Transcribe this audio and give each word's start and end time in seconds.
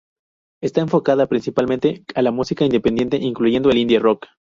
Está 0.63 0.81
enfocada 0.81 1.27
principalmente 1.27 2.03
a 2.15 2.23
la 2.23 2.31
música 2.31 2.65
independiente, 2.65 3.17
incluyendo 3.17 3.69
el 3.69 3.77
indie 3.77 3.99
rock. 3.99 4.25